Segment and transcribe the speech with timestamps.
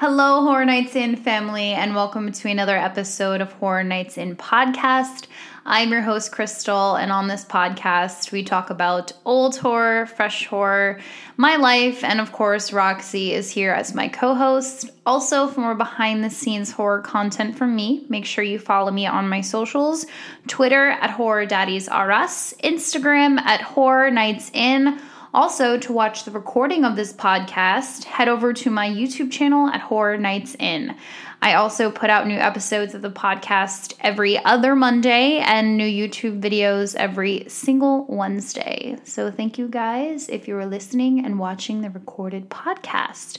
[0.00, 5.26] Hello, Horror Nights In family, and welcome to another episode of Horror Nights In podcast.
[5.66, 11.00] I'm your host, Crystal, and on this podcast, we talk about old horror, fresh horror,
[11.36, 14.88] my life, and of course, Roxy is here as my co host.
[15.04, 19.04] Also, for more behind the scenes horror content from me, make sure you follow me
[19.04, 20.06] on my socials
[20.46, 24.98] Twitter at Horror Daddies R Us, Instagram at Horror Nights In
[25.32, 29.80] also, to watch the recording of this podcast, head over to my YouTube channel at
[29.80, 30.96] Horror Nights In.
[31.40, 36.40] I also put out new episodes of the podcast every other Monday and new YouTube
[36.40, 38.98] videos every single Wednesday.
[39.04, 43.38] So, thank you guys if you were listening and watching the recorded podcast.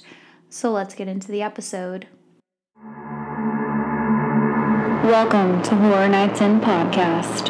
[0.50, 2.08] So, let's get into the episode.
[5.04, 7.48] Welcome to Horror Nights In podcast.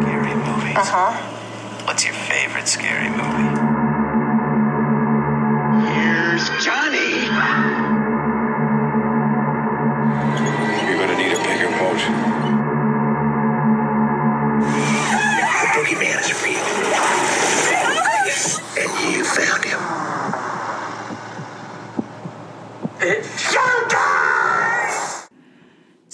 [0.00, 0.76] Scary movies.
[0.76, 1.31] Uh huh.
[1.92, 3.52] What's your favorite scary movie?
[5.92, 6.81] Here's Johnny.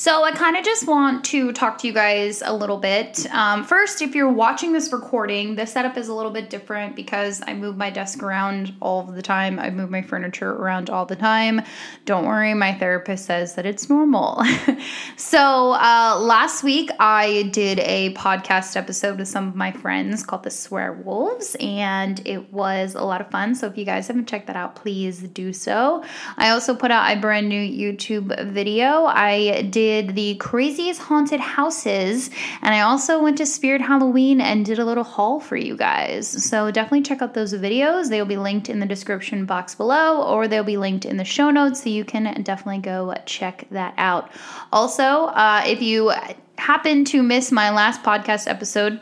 [0.09, 3.27] So, I kind of just want to talk to you guys a little bit.
[3.31, 7.42] Um, first, if you're watching this recording, the setup is a little bit different because
[7.47, 9.59] I move my desk around all the time.
[9.59, 11.61] I move my furniture around all the time.
[12.06, 14.42] Don't worry, my therapist says that it's normal.
[15.19, 20.42] so, uh, last week I did a podcast episode with some of my friends called
[20.42, 23.55] The Swear Wolves, and it was a lot of fun.
[23.55, 26.03] So, if you guys haven't checked that out, please do so.
[26.39, 29.05] I also put out a brand new YouTube video.
[29.05, 32.30] I did the craziest haunted houses,
[32.62, 36.28] and I also went to Spirit Halloween and did a little haul for you guys.
[36.28, 38.08] So definitely check out those videos.
[38.08, 41.24] They will be linked in the description box below, or they'll be linked in the
[41.24, 44.30] show notes, so you can definitely go check that out.
[44.72, 46.12] Also, uh, if you
[46.56, 49.00] happen to miss my last podcast episode,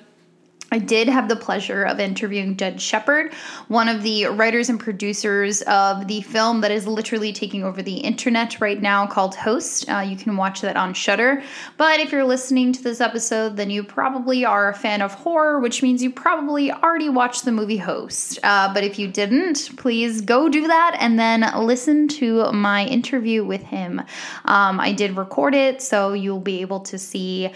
[0.73, 3.33] I did have the pleasure of interviewing Jed Shepherd,
[3.69, 7.99] one of the writers and producers of the film that is literally taking over the
[7.99, 9.89] internet right now called Host.
[9.89, 11.43] Uh, you can watch that on Shudder.
[11.77, 15.61] But if you're listening to this episode, then you probably are a fan of horror,
[15.61, 18.41] which means you probably already watched the movie Host.
[18.43, 23.45] Uh, but if you didn't, please go do that and then listen to my interview
[23.45, 24.01] with him.
[24.47, 27.51] Um, I did record it, so you'll be able to see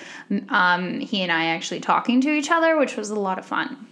[0.48, 3.88] um, he and I actually talking to each other, which was a lot of fun.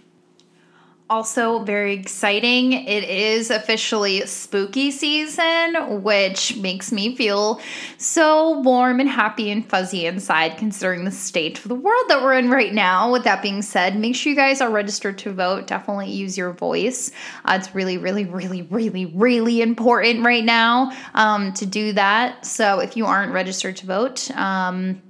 [1.11, 2.71] Also, very exciting.
[2.71, 7.59] It is officially spooky season, which makes me feel
[7.97, 12.35] so warm and happy and fuzzy inside, considering the state of the world that we're
[12.35, 13.11] in right now.
[13.11, 15.65] With that being said, make sure you guys are registered to vote.
[15.65, 17.09] Definitely use your voice.
[17.43, 22.45] Uh, it's really, really, really, really, really important right now um, to do that.
[22.45, 25.01] So, if you aren't registered to vote, um,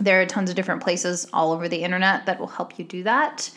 [0.00, 3.02] there are tons of different places all over the internet that will help you do
[3.04, 3.50] that.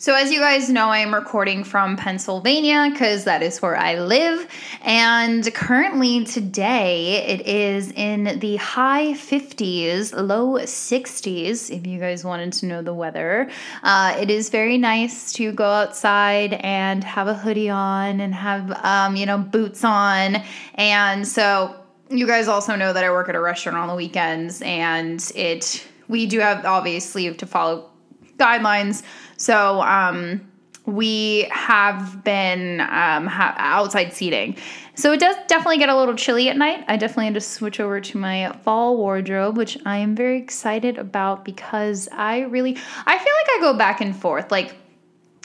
[0.00, 3.98] So, as you guys know, I am recording from Pennsylvania because that is where I
[3.98, 4.48] live.
[4.80, 12.54] And currently, today, it is in the high 50s, low 60s, if you guys wanted
[12.54, 13.50] to know the weather.
[13.82, 18.72] Uh, it is very nice to go outside and have a hoodie on and have,
[18.82, 20.38] um, you know, boots on.
[20.76, 21.79] And so,
[22.10, 25.86] you guys also know that I work at a restaurant on the weekends, and it
[26.08, 27.88] we do have obviously to follow
[28.36, 29.02] guidelines.
[29.36, 30.40] So um,
[30.86, 34.56] we have been um, ha- outside seating.
[34.94, 36.84] So it does definitely get a little chilly at night.
[36.88, 40.98] I definitely had to switch over to my fall wardrobe, which I am very excited
[40.98, 44.50] about because I really I feel like I go back and forth.
[44.50, 44.74] Like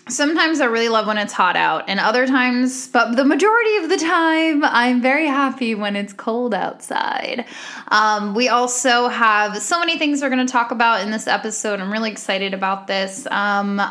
[0.08, 3.90] sometimes I really love when it's hot out, and other times, but the majority of
[3.90, 7.46] the time, I'm very happy when it's cold outside.
[7.90, 11.80] Um, we also have so many things we're going to talk about in this episode.
[11.80, 13.28] I'm really excited about this.
[13.28, 13.82] Um,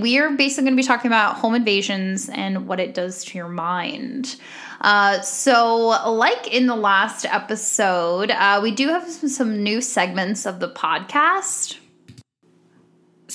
[0.00, 3.38] we are basically going to be talking about home invasions and what it does to
[3.38, 4.36] your mind.
[4.80, 10.46] Uh, so, like in the last episode, uh, we do have some, some new segments
[10.46, 11.78] of the podcast.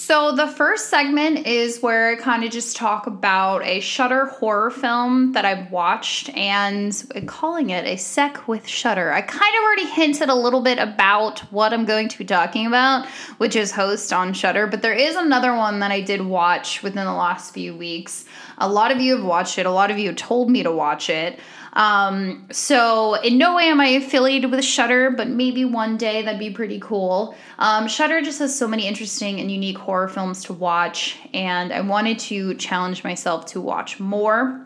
[0.01, 4.71] So, the first segment is where I kind of just talk about a Shudder horror
[4.71, 6.95] film that I've watched and
[7.27, 9.11] calling it a sec with Shudder.
[9.11, 12.65] I kind of already hinted a little bit about what I'm going to be talking
[12.65, 13.07] about,
[13.39, 17.05] which is Host on Shutter, but there is another one that I did watch within
[17.05, 18.23] the last few weeks.
[18.57, 21.09] A lot of you have watched it, a lot of you told me to watch
[21.09, 21.39] it.
[21.73, 26.39] Um, so in no way am I affiliated with Shudder, but maybe one day that'd
[26.39, 27.35] be pretty cool.
[27.59, 31.81] Um, Shudder just has so many interesting and unique horror films to watch, and I
[31.81, 34.65] wanted to challenge myself to watch more.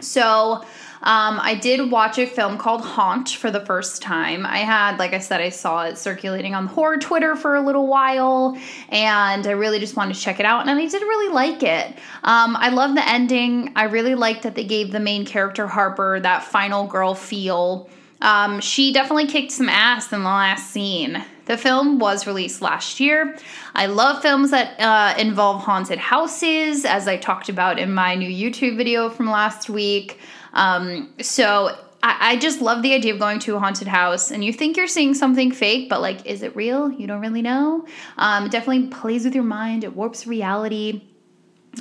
[0.00, 0.64] So,
[1.04, 4.46] um, I did watch a film called Haunt for the first time.
[4.46, 7.60] I had, like I said, I saw it circulating on the horror Twitter for a
[7.60, 8.56] little while,
[8.88, 11.86] and I really just wanted to check it out, and I did really like it.
[12.22, 13.72] Um, I love the ending.
[13.74, 17.90] I really liked that they gave the main character Harper that final girl feel.
[18.20, 21.24] Um, she definitely kicked some ass in the last scene.
[21.46, 23.36] The film was released last year.
[23.74, 28.30] I love films that uh, involve haunted houses, as I talked about in my new
[28.30, 30.20] YouTube video from last week.
[30.52, 34.52] Um, so I, just love the idea of going to a haunted house and you
[34.52, 36.90] think you're seeing something fake, but like, is it real?
[36.90, 37.86] You don't really know.
[38.18, 41.02] Um, it definitely plays with your mind, it warps reality.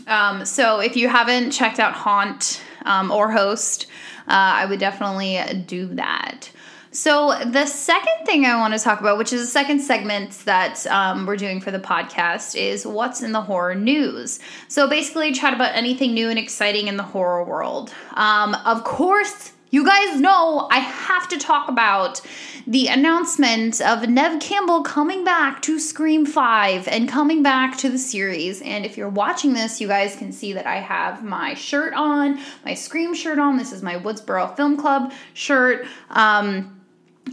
[0.07, 3.88] Um, so if you haven't checked out Haunt um, or Host,
[4.27, 6.51] uh, I would definitely do that.
[6.93, 10.85] So, the second thing I want to talk about, which is the second segment that
[10.88, 14.39] um, we're doing for the podcast, is what's in the horror news.
[14.67, 17.93] So, basically, chat about anything new and exciting in the horror world.
[18.15, 22.19] Um, of course, you guys know I have to talk about
[22.67, 27.97] the announcement of Neve Campbell coming back to Scream 5 and coming back to the
[27.97, 28.61] series.
[28.61, 32.38] And if you're watching this, you guys can see that I have my shirt on,
[32.65, 33.55] my Scream shirt on.
[33.55, 35.88] This is my Woodsboro Film Club shirt.
[36.09, 36.80] Um,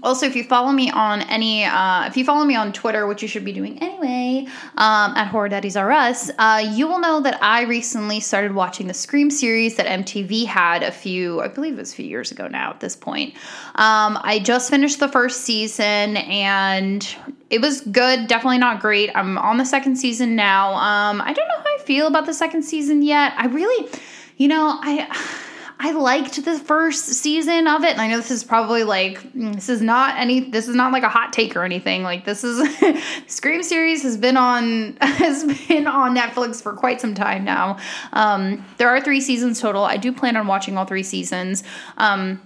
[0.02, 3.22] also if you follow me on any uh, if you follow me on twitter which
[3.22, 4.46] you should be doing anyway
[4.76, 8.86] um, at horror daddies r us uh, you will know that i recently started watching
[8.86, 12.30] the scream series that mtv had a few i believe it was a few years
[12.30, 13.34] ago now at this point.
[13.74, 17.06] Um, i just finished the first season and
[17.50, 19.10] it was good definitely not great.
[19.14, 20.74] I'm on the second season now.
[20.74, 23.32] Um, i don't know how i feel about the second season yet.
[23.36, 23.90] I really
[24.36, 25.47] you know i
[25.80, 27.92] I liked the first season of it.
[27.92, 31.04] And I know this is probably like this is not any this is not like
[31.04, 32.02] a hot take or anything.
[32.02, 32.68] Like this is
[33.28, 37.78] Scream series has been on has been on Netflix for quite some time now.
[38.12, 39.84] Um, there are three seasons total.
[39.84, 41.62] I do plan on watching all three seasons.
[41.96, 42.40] Um,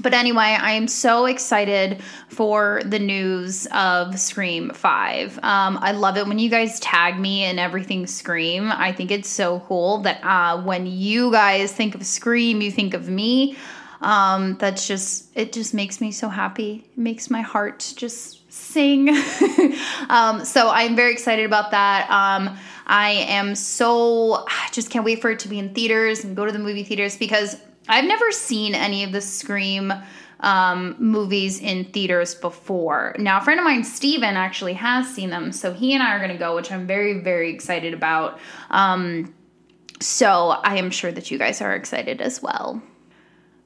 [0.00, 5.38] but anyway, I am so excited for the news of Scream 5.
[5.42, 8.72] Um, I love it when you guys tag me and everything Scream.
[8.72, 12.94] I think it's so cool that uh, when you guys think of Scream, you think
[12.94, 13.56] of me.
[14.00, 16.86] Um, that's just, it just makes me so happy.
[16.92, 19.10] It makes my heart just sing.
[20.08, 22.10] um, so I'm very excited about that.
[22.10, 22.56] Um,
[22.86, 26.46] I am so, I just can't wait for it to be in theaters and go
[26.46, 27.56] to the movie theaters because
[27.88, 29.92] I've never seen any of the Scream
[30.40, 33.14] um, movies in theaters before.
[33.18, 36.18] Now, a friend of mine, Steven, actually has seen them, so he and I are
[36.18, 38.40] going to go, which I'm very, very excited about.
[38.70, 39.34] Um,
[40.00, 42.82] so I am sure that you guys are excited as well.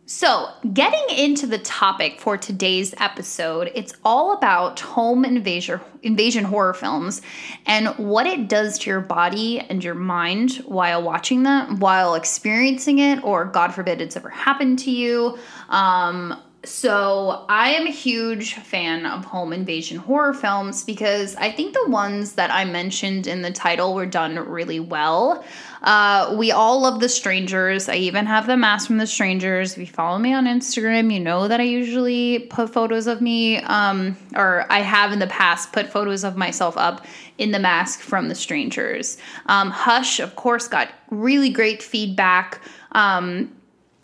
[0.08, 6.74] So, getting into the topic for today's episode, it's all about home invasion invasion horror
[6.74, 7.22] films
[7.66, 13.00] and what it does to your body and your mind while watching them, while experiencing
[13.00, 15.36] it, or God forbid it's ever happened to you.
[15.70, 21.72] Um, so, I am a huge fan of home invasion horror films because I think
[21.74, 25.44] the ones that I mentioned in the title were done really well.
[25.82, 27.88] Uh, we all love The Strangers.
[27.88, 29.72] I even have the mask from The Strangers.
[29.72, 33.58] If you follow me on Instagram, you know that I usually put photos of me,
[33.58, 37.06] um, or I have in the past put photos of myself up
[37.38, 39.18] in the mask from The Strangers.
[39.46, 42.60] Um, Hush, of course, got really great feedback.
[42.92, 43.52] Um,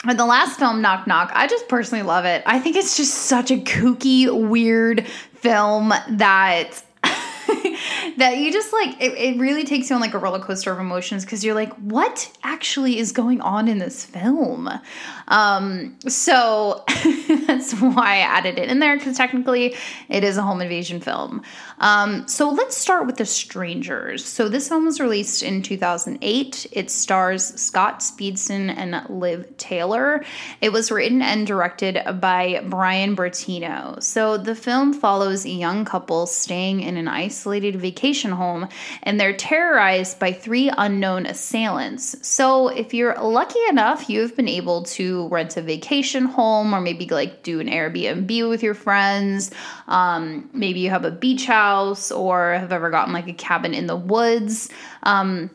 [0.05, 2.43] the last film, Knock Knock, I just personally love it.
[2.47, 6.82] I think it's just such a kooky, weird film that
[8.17, 10.79] that you just like it, it really takes you on like a roller coaster of
[10.79, 14.69] emotions because you're like what actually is going on in this film?
[15.29, 16.85] Um so
[17.47, 19.75] that's why i added it in there because technically
[20.09, 21.43] it is a home invasion film.
[21.79, 24.25] Um so let's start with the strangers.
[24.25, 30.25] So this film was released in 2008 it stars scott speedman and liv tyler.
[30.61, 34.03] It was written and directed by brian bertino.
[34.03, 37.09] So the film follows a young couple staying in an
[37.43, 38.69] isolated vacation home
[39.03, 42.15] and they're terrorized by three unknown assailants.
[42.27, 47.08] So, if you're lucky enough, you've been able to rent a vacation home or maybe
[47.08, 49.51] like do an Airbnb with your friends.
[49.89, 53.89] Um, maybe you have a beach house or have ever gotten like a cabin in
[53.89, 54.70] the woods.
[55.03, 55.51] Um,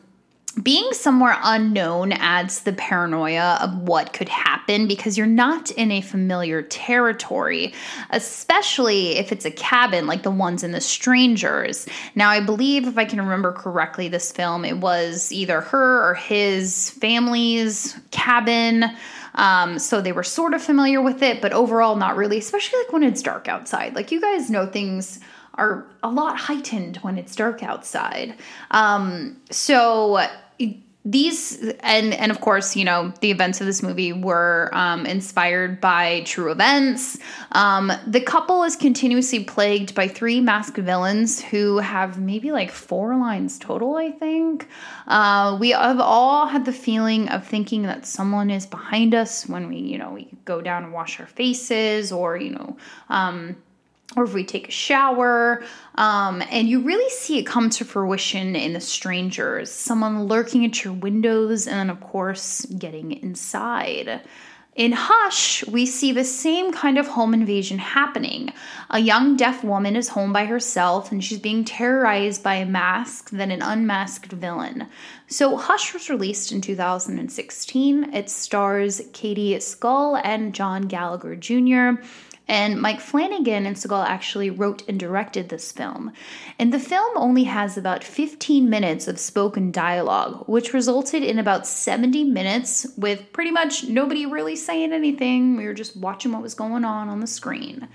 [0.52, 6.00] being somewhere unknown adds the paranoia of what could happen because you're not in a
[6.00, 7.72] familiar territory,
[8.10, 11.86] especially if it's a cabin like the ones in The Strangers.
[12.14, 16.14] Now, I believe, if I can remember correctly, this film, it was either her or
[16.14, 18.84] his family's cabin.
[19.34, 22.92] Um, so they were sort of familiar with it, but overall, not really, especially like
[22.92, 23.94] when it's dark outside.
[23.94, 25.20] Like, you guys know things
[25.58, 28.34] are a lot heightened when it's dark outside.
[28.70, 30.18] Um, so
[31.10, 35.80] these and and of course you know the events of this movie were um, inspired
[35.80, 37.18] by true events
[37.52, 43.16] um, the couple is continuously plagued by three masked villains who have maybe like four
[43.16, 44.68] lines total i think
[45.06, 49.68] uh, we have all had the feeling of thinking that someone is behind us when
[49.68, 52.76] we you know we go down and wash our faces or you know
[53.08, 53.56] um,
[54.16, 55.62] or if we take a shower.
[55.96, 60.84] Um, and you really see it come to fruition in the strangers, someone lurking at
[60.84, 64.22] your windows, and then, of course, getting inside.
[64.78, 68.52] In Hush, we see the same kind of home invasion happening.
[68.90, 73.32] A young deaf woman is home by herself and she's being terrorized by a masked,
[73.32, 74.86] then an unmasked villain.
[75.26, 78.14] So, Hush was released in 2016.
[78.14, 82.00] It stars Katie Siegel and John Gallagher Jr.
[82.48, 86.12] And Mike Flanagan and Siegel actually wrote and directed this film.
[86.58, 91.66] And the film only has about 15 minutes of spoken dialogue, which resulted in about
[91.66, 95.56] 70 minutes with pretty much nobody really saying anything.
[95.56, 97.86] We were just watching what was going on on the screen.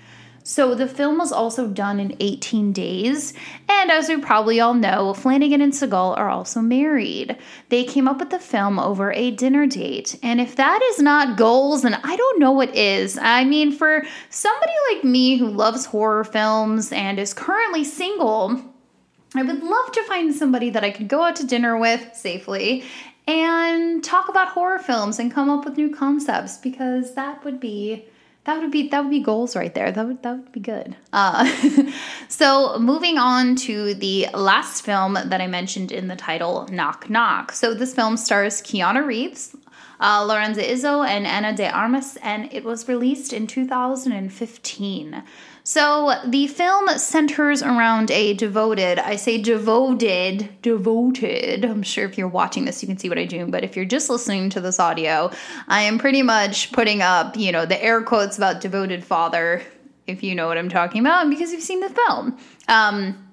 [0.46, 3.32] So the film was also done in 18 days,
[3.66, 7.38] and as we probably all know, Flanagan and Siegel are also married.
[7.70, 11.38] They came up with the film over a dinner date, and if that is not
[11.38, 13.16] goals, then I don't know what is.
[13.16, 18.60] I mean, for somebody like me who loves horror films and is currently single,
[19.34, 22.84] I would love to find somebody that I could go out to dinner with safely
[23.26, 28.04] and talk about horror films and come up with new concepts because that would be
[28.44, 29.90] that would be that would be goals right there.
[29.90, 30.96] That would that would be good.
[31.12, 31.50] Uh,
[32.28, 37.52] so moving on to the last film that I mentioned in the title, Knock Knock.
[37.52, 39.56] So this film stars Keanu Reeves,
[39.98, 45.22] uh, Lorenza Izzo, and Ana de Armas, and it was released in 2015.
[45.66, 51.64] So the film centers around a devoted, I say devoted, devoted.
[51.64, 53.86] I'm sure if you're watching this, you can see what I do, but if you're
[53.86, 55.30] just listening to this audio,
[55.66, 59.62] I am pretty much putting up, you know, the air quotes about devoted father,
[60.06, 62.36] if you know what I'm talking about, because you've seen the film.
[62.68, 63.26] Um,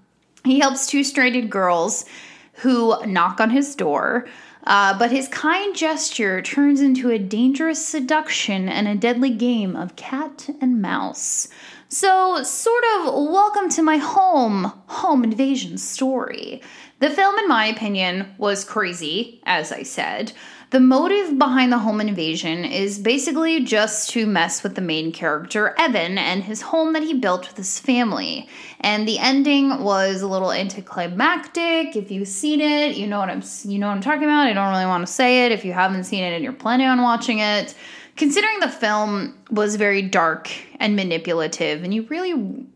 [0.45, 2.05] he helps two stranded girls
[2.53, 4.25] who knock on his door.
[4.63, 9.95] Uh, but his kind gesture turns into a dangerous seduction and a deadly game of
[9.95, 11.47] cat and mouse.
[11.93, 16.61] So, sort of, welcome to my home, home invasion story.
[16.99, 20.31] The film, in my opinion, was crazy, as I said.
[20.69, 25.75] The motive behind the home invasion is basically just to mess with the main character,
[25.77, 28.47] Evan, and his home that he built with his family.
[28.79, 31.97] And the ending was a little anticlimactic.
[31.97, 34.47] If you've seen it, you know what I'm you know what I'm talking about.
[34.47, 35.51] I don't really want to say it.
[35.51, 37.75] If you haven't seen it and you're planning on watching it,
[38.21, 40.47] considering the film was very dark
[40.79, 42.35] and manipulative and you really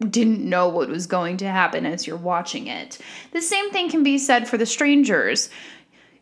[0.09, 2.97] didn't know what was going to happen as you're watching it.
[3.29, 5.51] The same thing can be said for The Strangers.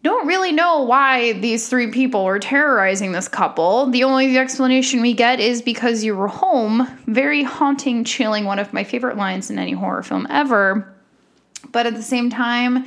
[0.04, 3.90] Don't really know why these three people were terrorizing this couple.
[3.92, 6.86] The only explanation we get is because you were home.
[7.08, 10.94] Very haunting, chilling, one of my favorite lines in any horror film ever.
[11.72, 12.86] But at the same time,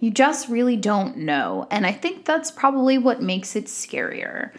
[0.00, 1.68] you just really don't know.
[1.70, 4.50] And I think that's probably what makes it scarier.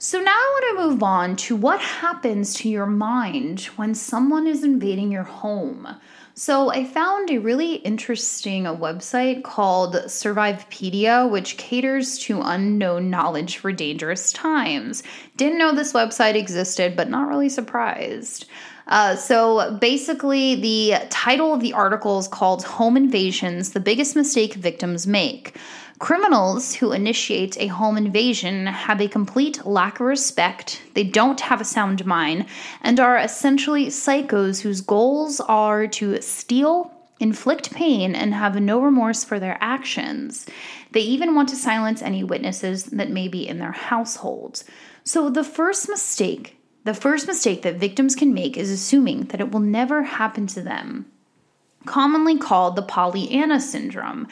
[0.00, 4.46] So now I want to move on to what happens to your mind when someone
[4.46, 5.88] is invading your home.
[6.34, 13.72] So I found a really interesting website called Survivopedia, which caters to unknown knowledge for
[13.72, 15.02] dangerous times.
[15.36, 18.46] Didn't know this website existed, but not really surprised.
[18.86, 24.54] Uh, so basically, the title of the article is called Home Invasions The Biggest Mistake
[24.54, 25.56] Victims Make.
[25.98, 31.60] Criminals who initiate a home invasion have a complete lack of respect, they don't have
[31.60, 32.46] a sound mind,
[32.82, 39.24] and are essentially psychos whose goals are to steal, inflict pain, and have no remorse
[39.24, 40.46] for their actions.
[40.92, 44.64] They even want to silence any witnesses that may be in their households.
[45.02, 49.50] So, the first mistake, the first mistake that victims can make is assuming that it
[49.50, 51.06] will never happen to them,
[51.86, 54.28] commonly called the Pollyanna syndrome.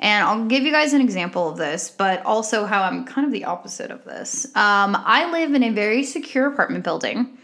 [0.00, 3.32] And I'll give you guys an example of this, but also how I'm kind of
[3.32, 4.46] the opposite of this.
[4.54, 7.36] Um, I live in a very secure apartment building.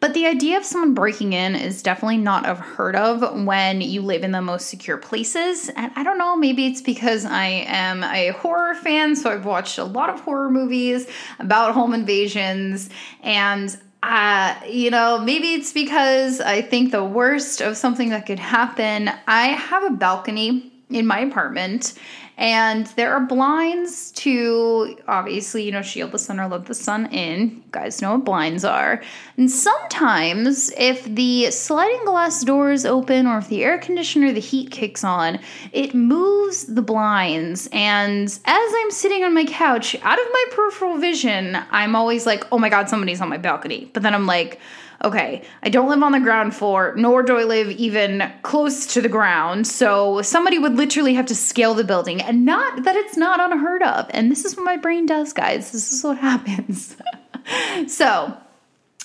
[0.00, 4.22] But the idea of someone breaking in is definitely not unheard of when you live
[4.22, 5.68] in the most secure places.
[5.70, 9.76] And I don't know, maybe it's because I am a horror fan, so I've watched
[9.76, 11.08] a lot of horror movies
[11.40, 12.90] about home invasions.
[13.22, 18.38] And uh, you know, maybe it's because I think the worst of something that could
[18.38, 19.10] happen.
[19.26, 21.94] I have a balcony in my apartment
[22.40, 27.06] And there are blinds to obviously, you know, shield the sun or let the sun
[27.06, 27.50] in.
[27.50, 29.02] You guys know what blinds are.
[29.36, 34.38] And sometimes, if the sliding glass door is open or if the air conditioner, the
[34.38, 35.40] heat kicks on,
[35.72, 37.68] it moves the blinds.
[37.72, 42.44] And as I'm sitting on my couch, out of my peripheral vision, I'm always like,
[42.52, 43.90] oh my God, somebody's on my balcony.
[43.92, 44.60] But then I'm like,
[45.04, 49.00] okay, I don't live on the ground floor, nor do I live even close to
[49.00, 49.66] the ground.
[49.66, 53.82] So somebody would literally have to scale the building, and not that it's not unheard
[53.82, 54.06] of.
[54.10, 55.70] And this is what my brain does, guys.
[55.70, 56.96] This is what happens.
[57.86, 58.36] so,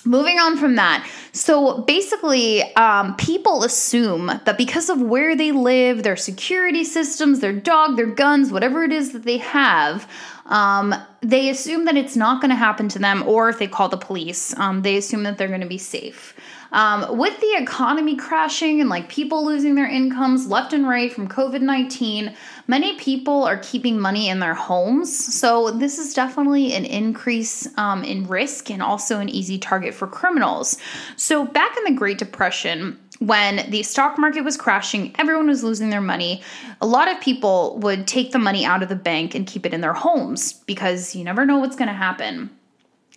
[0.06, 1.08] moving on from that.
[1.32, 7.52] So basically um, people assume that because of where they live their security systems their
[7.52, 10.08] dog their guns whatever it is that they have
[10.46, 13.88] um, they assume that it's not going to happen to them or if they call
[13.88, 16.33] the police um, they assume that they're going to be safe
[16.74, 21.28] um, with the economy crashing and like people losing their incomes left and right from
[21.28, 22.34] COVID 19,
[22.66, 25.16] many people are keeping money in their homes.
[25.34, 30.08] So, this is definitely an increase um, in risk and also an easy target for
[30.08, 30.76] criminals.
[31.16, 35.90] So, back in the Great Depression, when the stock market was crashing, everyone was losing
[35.90, 36.42] their money.
[36.80, 39.72] A lot of people would take the money out of the bank and keep it
[39.72, 42.50] in their homes because you never know what's going to happen.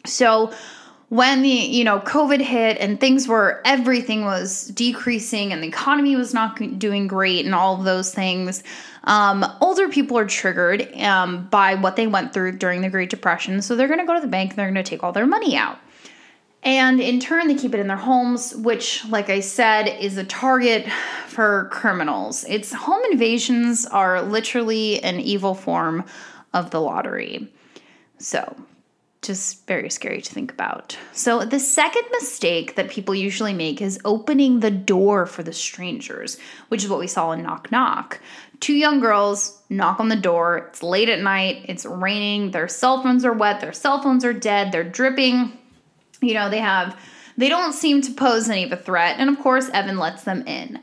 [0.06, 0.54] So,
[1.10, 6.16] when the you know covid hit and things were everything was decreasing and the economy
[6.16, 8.64] was not doing great and all of those things
[9.08, 13.62] um, older people are triggered um, by what they went through during the great depression.
[13.62, 15.26] So they're going to go to the bank and they're going to take all their
[15.26, 15.80] money out.
[16.62, 20.26] And in turn they keep it in their homes which like i said is a
[20.26, 20.86] target
[21.28, 22.44] for criminals.
[22.46, 26.04] Its home invasions are literally an evil form
[26.54, 27.50] of the lottery.
[28.18, 28.58] So
[29.22, 30.98] just very scary to think about.
[31.14, 36.38] So, the second mistake that people usually make is opening the door for the strangers,
[36.70, 38.22] which is what we saw in Knock Knock.
[38.60, 40.58] Two young girls knock on the door.
[40.58, 44.34] It's late at night, it's raining, their cell phones are wet, their cell phones are
[44.34, 45.58] dead, they're dripping.
[46.22, 47.00] You know, they have,
[47.38, 49.18] they don't seem to pose any of a threat.
[49.20, 50.80] And of course, Evan lets them in.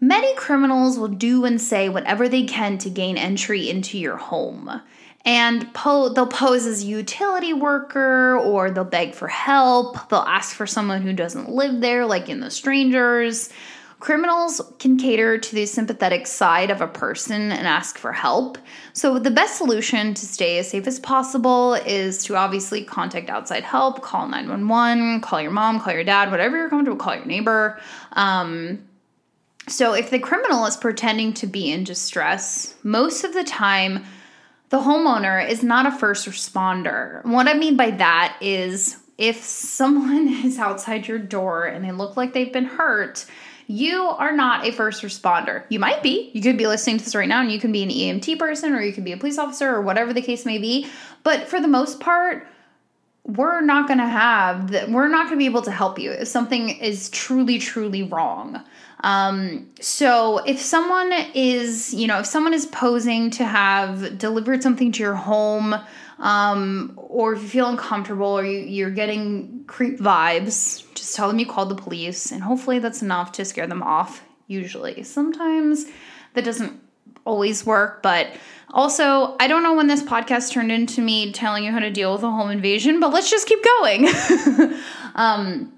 [0.00, 4.80] Many criminals will do and say whatever they can to gain entry into your home
[5.24, 10.08] and po- they'll pose as a utility worker or they'll beg for help.
[10.08, 13.50] They'll ask for someone who doesn't live there, like in The Strangers.
[13.98, 18.56] Criminals can cater to the sympathetic side of a person and ask for help.
[18.94, 23.62] So, the best solution to stay as safe as possible is to obviously contact outside
[23.62, 27.78] help, call 911, call your mom, call your dad, whatever you're comfortable, call your neighbor.
[28.12, 28.82] Um,
[29.68, 34.02] so, if the criminal is pretending to be in distress, most of the time,
[34.70, 37.24] the homeowner is not a first responder.
[37.24, 42.16] What I mean by that is if someone is outside your door and they look
[42.16, 43.26] like they've been hurt,
[43.66, 45.64] you are not a first responder.
[45.68, 46.30] You might be.
[46.34, 48.72] You could be listening to this right now and you can be an EMT person
[48.72, 50.88] or you can be a police officer or whatever the case may be.
[51.22, 52.48] But for the most part,
[53.36, 56.10] we're not going to have that we're not going to be able to help you
[56.10, 58.62] if something is truly truly wrong
[59.02, 64.92] um, so if someone is, you know, if someone is posing to have delivered something
[64.92, 65.74] to your home,
[66.18, 71.38] um, or if you feel uncomfortable or you, you're getting creep vibes, just tell them
[71.38, 74.22] you called the police, and hopefully that's enough to scare them off.
[74.46, 75.86] Usually, sometimes
[76.34, 76.78] that doesn't
[77.24, 78.28] always work, but
[78.72, 82.12] also, I don't know when this podcast turned into me telling you how to deal
[82.12, 84.08] with a home invasion, but let's just keep going.
[85.16, 85.72] um,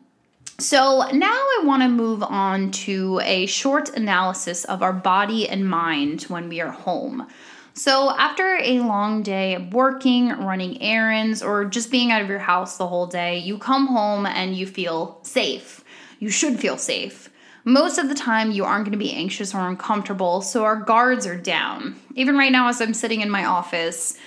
[0.58, 5.68] so now I want to move on to a short analysis of our body and
[5.68, 7.26] mind when we are home.
[7.74, 12.38] So, after a long day of working, running errands, or just being out of your
[12.38, 15.82] house the whole day, you come home and you feel safe.
[16.18, 17.30] You should feel safe.
[17.64, 21.26] Most of the time, you aren't going to be anxious or uncomfortable, so our guards
[21.26, 21.96] are down.
[22.16, 24.18] Even right now, as I'm sitting in my office,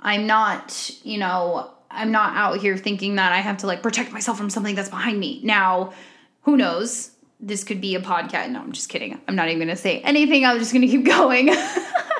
[0.00, 4.12] I'm not, you know, I'm not out here thinking that I have to like protect
[4.12, 5.40] myself from something that's behind me.
[5.42, 5.92] Now,
[6.42, 7.10] who knows?
[7.40, 8.50] This could be a podcast.
[8.50, 9.20] No, I'm just kidding.
[9.26, 10.44] I'm not even going to say anything.
[10.44, 11.50] I'm just going to keep going.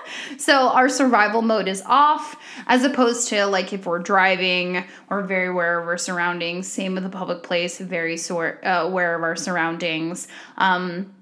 [0.39, 2.37] so our survival mode is off
[2.67, 7.05] as opposed to like if we're driving or very aware of our surroundings same with
[7.05, 10.29] a public place very sort uh, aware of our surroundings.
[10.57, 11.15] Um,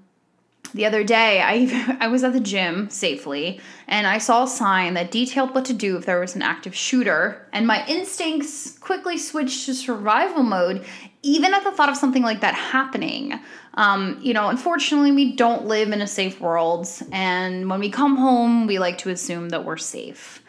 [0.73, 4.93] the other day, I I was at the gym safely and I saw a sign
[4.95, 9.17] that detailed what to do if there was an active shooter, and my instincts quickly
[9.17, 10.85] switched to survival mode
[11.25, 13.39] even at the thought of something like that happening.
[13.75, 18.17] Um, you know, unfortunately, we don't live in a safe world, and when we come
[18.17, 20.42] home, we like to assume that we're safe.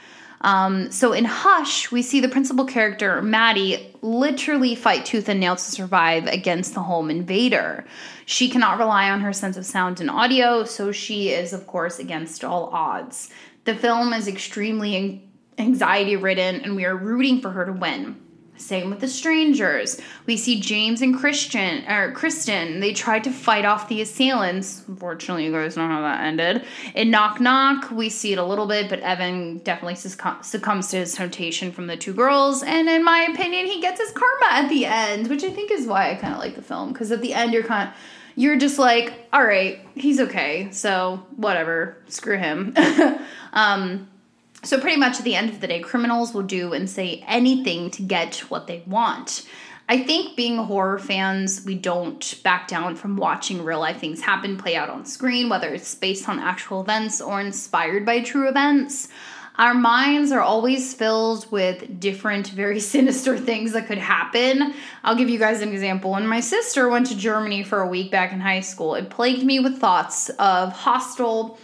[0.45, 5.57] Um, so in Hush, we see the principal character, Maddie, literally fight tooth and nail
[5.57, 7.87] to survive against the home invader.
[8.27, 11.99] She cannot rely on her sense of sound and audio, so she is, of course,
[11.99, 13.31] against all odds.
[13.65, 15.27] The film is extremely
[15.57, 18.21] anxiety ridden, and we are rooting for her to win.
[18.57, 20.01] Same with the strangers.
[20.27, 22.81] We see James and Christian or Kristen.
[22.81, 24.85] They tried to fight off the assailants.
[24.87, 26.65] Unfortunately, you guys know how that ended.
[26.95, 31.15] In Knock Knock, we see it a little bit, but Evan definitely succumbs to his
[31.15, 32.63] temptation from the two girls.
[32.63, 35.87] And in my opinion, he gets his karma at the end, which I think is
[35.87, 37.91] why I kind of like the film because at the end you're kind
[38.37, 42.75] you're just like, all right, he's okay, so whatever, screw him.
[43.53, 44.09] um,
[44.65, 47.91] so, pretty much at the end of the day, criminals will do and say anything
[47.93, 49.47] to get what they want.
[49.89, 54.57] I think being horror fans, we don't back down from watching real life things happen,
[54.57, 59.09] play out on screen, whether it's based on actual events or inspired by true events.
[59.57, 64.75] Our minds are always filled with different, very sinister things that could happen.
[65.05, 66.13] I'll give you guys an example.
[66.13, 69.45] When my sister went to Germany for a week back in high school, it plagued
[69.45, 71.59] me with thoughts of Hostel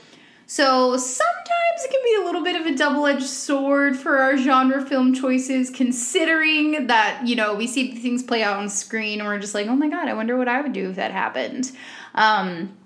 [0.50, 4.36] so sometimes it can be a little bit of a double edged sword for our
[4.36, 9.28] genre film choices, considering that, you know, we see things play out on screen and
[9.28, 11.70] we're just like, oh my god, I wonder what I would do if that happened.
[12.16, 12.76] Um,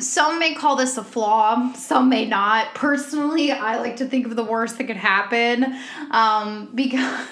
[0.00, 2.74] some may call this a flaw, some may not.
[2.74, 5.78] Personally, I like to think of the worst that could happen
[6.10, 7.28] um, because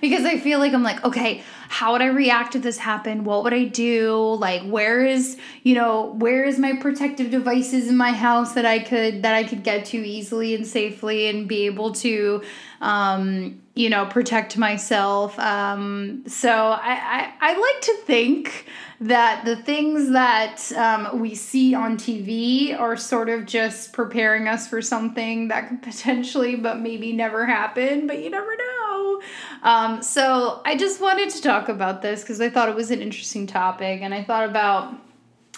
[0.00, 3.26] because I feel like I'm like, okay, how would I react if this happened?
[3.26, 4.34] What would I do?
[4.34, 8.78] Like, where is you know where is my protective devices in my house that I
[8.78, 12.42] could that I could get to easily and safely and be able to
[12.80, 15.38] um, you know protect myself.
[15.38, 18.66] Um, so I, I I like to think
[19.00, 24.66] that the things that um, we see on TV are sort of just preparing us
[24.66, 29.22] for something that could potentially, but maybe never happen, but you never know.
[29.62, 33.00] Um, so I just wanted to talk about this because I thought it was an
[33.00, 34.92] interesting topic, and I thought about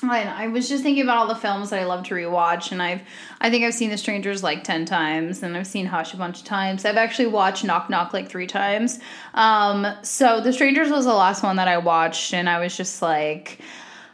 [0.03, 3.03] I, was just thinking about all the films that I love to rewatch, and I've
[3.41, 6.41] I think I've seen The Strangers like ten times, and I've seen Hush a bunch
[6.41, 6.85] of times.
[6.85, 9.01] I've actually watched Knock Knock like three times.
[9.35, 13.03] Um, so The Strangers was the last one that I watched, and I was just
[13.03, 13.61] like,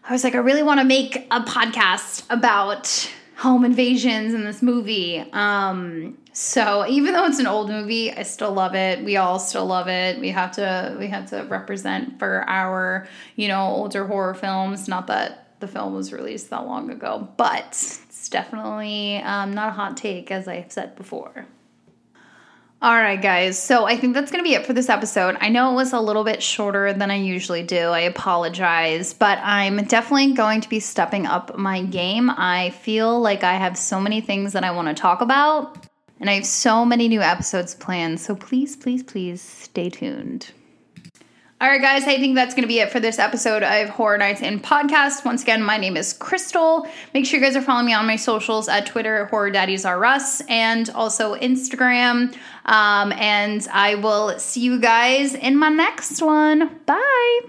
[0.09, 4.63] I was like, I really want to make a podcast about home invasions in this
[4.63, 5.19] movie.
[5.33, 9.05] Um, so even though it's an old movie, I still love it.
[9.05, 10.21] We all still love it.
[10.21, 14.89] We have to we have to represent for our you know older horror films.
[14.89, 19.73] Not that the film was released that long ago, but it's definitely um, not a
[19.73, 21.47] hot take, as I've said before.
[22.83, 23.61] All right, guys.
[23.61, 25.37] So I think that's going to be it for this episode.
[25.41, 27.79] I know it was a little bit shorter than I usually do.
[27.79, 32.29] I apologize, but I'm definitely going to be stepping up my game.
[32.29, 35.87] I feel like I have so many things that I want to talk about,
[36.21, 38.21] and I have so many new episodes planned.
[38.21, 40.53] So please, please, please stay tuned.
[41.59, 44.19] All right, guys, I think that's going to be it for this episode of Horror
[44.19, 45.25] Nights in Podcast.
[45.25, 46.87] Once again, my name is Crystal.
[47.15, 50.05] Make sure you guys are following me on my socials at Twitter, Horror Daddies Are
[50.05, 52.37] Us, and also Instagram.
[52.67, 56.79] Um, and I will see you guys in my next one.
[56.85, 57.41] Bye.